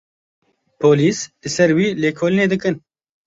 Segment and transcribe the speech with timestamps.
[0.79, 2.75] Polîs li ser wî lêkolînê dikin.